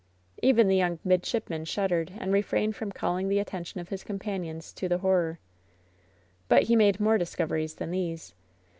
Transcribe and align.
Even 0.41 0.67
the 0.67 0.79
yotmg 0.79 0.97
midshipman 1.03 1.63
shuddered 1.63 2.11
and 2.17 2.33
refrained 2.33 2.75
from 2.75 2.91
calling 2.91 3.29
the 3.29 3.37
attention 3.37 3.79
of 3.79 3.89
his 3.89 4.03
companions 4.03 4.73
tJ> 4.73 4.89
the 4.89 4.97
horror. 4.97 5.37
But 6.47 6.63
he 6.63 6.75
made 6.75 6.99
more 6.99 7.19
discoveries 7.19 7.75
than 7.75 7.91
these. 7.91 8.33